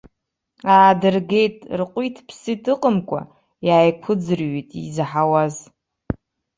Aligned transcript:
Аадыргеит, 0.73 1.57
рҟәиҭ-ԥсит 1.79 2.63
ыҟамкәа, 2.73 3.21
иааиқәыӡырҩит 3.67 4.69
изаҳауаз. 4.87 5.55